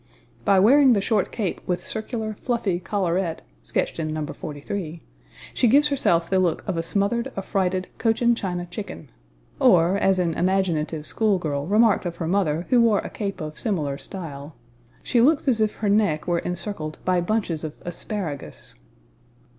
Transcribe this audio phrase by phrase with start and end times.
[0.43, 4.25] By wearing the short cape with circular, fluffy collarette, sketched in No.
[4.25, 4.99] 43,
[5.53, 9.11] she gives herself the look of a smothered, affrighted Cochin China chicken;
[9.59, 13.59] or, as an imaginative school girl remarked of her mother who wore a cape of
[13.59, 14.55] similar style,
[15.03, 19.49] "she looks as if her neck were encircled by bunches of asparagus." [Illustration: NOS.